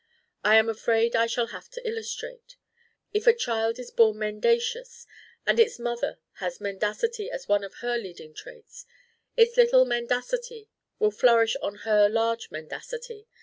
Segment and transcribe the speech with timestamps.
[0.43, 2.55] I am afraid I shall have to illustrate:
[3.13, 5.05] if a child is born mendacious
[5.45, 8.87] and its mother has mendacity as one of her leading traits,
[9.37, 13.27] its little mendacity will flourish on her large mendacity.